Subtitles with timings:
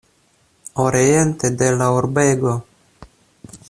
[0.83, 2.65] Oriente de la urbego.